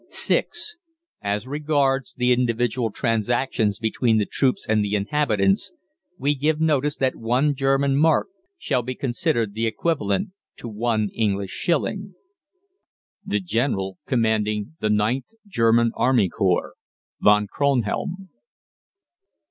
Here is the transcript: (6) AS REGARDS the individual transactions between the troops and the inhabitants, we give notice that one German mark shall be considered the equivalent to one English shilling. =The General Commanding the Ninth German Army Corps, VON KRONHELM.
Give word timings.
(6) 0.09 0.77
AS 1.21 1.45
REGARDS 1.45 2.15
the 2.17 2.33
individual 2.33 2.89
transactions 2.89 3.77
between 3.77 4.17
the 4.17 4.25
troops 4.25 4.65
and 4.67 4.83
the 4.83 4.95
inhabitants, 4.95 5.73
we 6.17 6.33
give 6.33 6.59
notice 6.59 6.97
that 6.97 7.15
one 7.15 7.53
German 7.53 7.95
mark 7.95 8.25
shall 8.57 8.81
be 8.81 8.95
considered 8.95 9.53
the 9.53 9.67
equivalent 9.67 10.29
to 10.55 10.67
one 10.67 11.09
English 11.13 11.51
shilling. 11.51 12.15
=The 13.23 13.41
General 13.41 13.99
Commanding 14.07 14.75
the 14.79 14.89
Ninth 14.89 15.33
German 15.45 15.91
Army 15.95 16.29
Corps, 16.29 16.73
VON 17.21 17.45
KRONHELM. 17.45 18.29